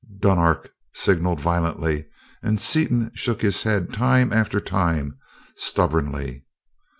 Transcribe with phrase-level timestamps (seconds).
[0.19, 2.07] Dunark signaled violently,
[2.41, 5.15] and Seaton shook his head time after time,
[5.55, 6.43] stubbornly.